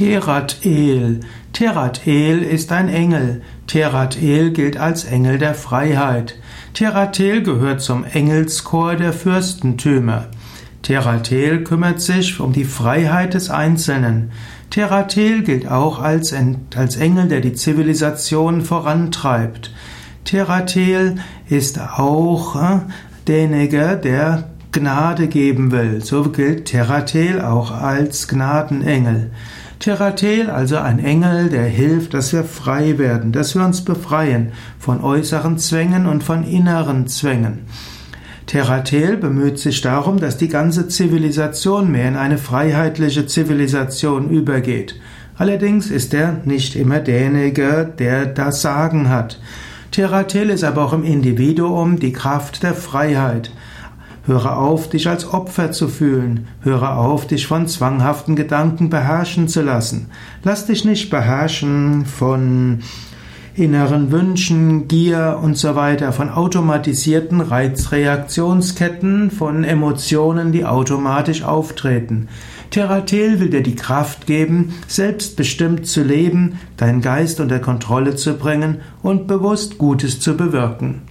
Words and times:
Terat-El. 0.00 1.20
Terat-El 1.52 2.42
ist 2.42 2.72
ein 2.72 2.88
Engel. 2.88 3.42
Terat-El 3.66 4.50
gilt 4.50 4.78
als 4.78 5.04
Engel 5.04 5.36
der 5.36 5.52
Freiheit. 5.52 6.36
Terat-El 6.72 7.42
gehört 7.42 7.82
zum 7.82 8.04
Engelschor 8.04 8.96
der 8.96 9.12
Fürstentümer. 9.12 10.28
Terat-El 10.80 11.64
kümmert 11.64 12.00
sich 12.00 12.40
um 12.40 12.54
die 12.54 12.64
Freiheit 12.64 13.34
des 13.34 13.50
Einzelnen. 13.50 14.30
Terat-El 14.70 15.42
gilt 15.42 15.70
auch 15.70 15.98
als, 15.98 16.34
als 16.74 16.96
Engel, 16.96 17.28
der 17.28 17.42
die 17.42 17.52
Zivilisation 17.52 18.62
vorantreibt. 18.62 19.70
Terat-El 20.24 21.16
ist 21.50 21.78
auch 21.78 22.56
äh, 22.56 22.78
derjenige, 23.26 24.00
der 24.02 24.48
Gnade 24.72 25.26
geben 25.26 25.72
will. 25.72 26.00
So 26.02 26.22
gilt 26.24 26.66
Teratel 26.66 27.40
auch 27.40 27.72
als 27.72 28.28
Gnadenengel. 28.28 29.30
Teratel, 29.80 30.50
also 30.50 30.76
ein 30.76 30.98
Engel, 30.98 31.48
der 31.48 31.64
hilft, 31.64 32.14
dass 32.14 32.32
wir 32.32 32.44
frei 32.44 32.98
werden, 32.98 33.32
dass 33.32 33.54
wir 33.54 33.64
uns 33.64 33.82
befreien 33.82 34.52
von 34.78 35.00
äußeren 35.02 35.58
Zwängen 35.58 36.06
und 36.06 36.22
von 36.22 36.44
inneren 36.44 37.08
Zwängen. 37.08 37.60
Teratel 38.46 39.16
bemüht 39.16 39.58
sich 39.58 39.80
darum, 39.80 40.18
dass 40.18 40.36
die 40.36 40.48
ganze 40.48 40.88
Zivilisation 40.88 41.90
mehr 41.90 42.08
in 42.08 42.16
eine 42.16 42.36
freiheitliche 42.36 43.26
Zivilisation 43.26 44.28
übergeht. 44.28 45.00
Allerdings 45.36 45.90
ist 45.90 46.12
er 46.12 46.42
nicht 46.44 46.76
immer 46.76 47.00
derjenige, 47.00 47.90
der 47.98 48.26
das 48.26 48.60
Sagen 48.60 49.08
hat. 49.08 49.40
Teratel 49.90 50.50
ist 50.50 50.62
aber 50.62 50.84
auch 50.84 50.92
im 50.92 51.04
Individuum 51.04 51.98
die 51.98 52.12
Kraft 52.12 52.62
der 52.62 52.74
Freiheit. 52.74 53.50
Höre 54.26 54.58
auf, 54.58 54.88
dich 54.90 55.08
als 55.08 55.32
Opfer 55.32 55.72
zu 55.72 55.88
fühlen. 55.88 56.46
Höre 56.60 56.96
auf, 56.96 57.26
dich 57.26 57.46
von 57.46 57.66
zwanghaften 57.66 58.36
Gedanken 58.36 58.90
beherrschen 58.90 59.48
zu 59.48 59.62
lassen. 59.62 60.10
Lass 60.42 60.66
dich 60.66 60.84
nicht 60.84 61.10
beherrschen 61.10 62.04
von 62.04 62.80
inneren 63.54 64.12
Wünschen, 64.12 64.88
Gier 64.88 65.38
und 65.42 65.56
so 65.56 65.74
weiter, 65.74 66.12
von 66.12 66.30
automatisierten 66.30 67.40
Reizreaktionsketten, 67.40 69.30
von 69.30 69.64
Emotionen, 69.64 70.52
die 70.52 70.64
automatisch 70.64 71.42
auftreten. 71.42 72.28
Teratel 72.70 73.40
will 73.40 73.50
dir 73.50 73.62
die 73.62 73.74
Kraft 73.74 74.26
geben, 74.26 74.74
selbstbestimmt 74.86 75.86
zu 75.86 76.02
leben, 76.02 76.60
deinen 76.76 77.00
Geist 77.00 77.40
unter 77.40 77.58
Kontrolle 77.58 78.14
zu 78.14 78.34
bringen 78.34 78.78
und 79.02 79.26
bewusst 79.26 79.76
Gutes 79.76 80.20
zu 80.20 80.36
bewirken. 80.36 81.02